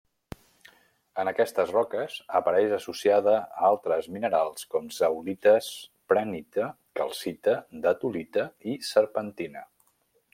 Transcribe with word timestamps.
En 1.23 1.27
aquestes 1.31 1.73
roques 1.73 2.15
apareix 2.39 2.73
associada 2.77 3.35
a 3.41 3.67
altres 3.69 4.09
minerals 4.15 4.65
com 4.73 4.89
zeolites, 5.01 5.69
prehnita, 6.13 6.71
calcita, 7.01 7.55
datolita 7.85 8.51
i 8.73 8.83
serpentina. 8.93 9.65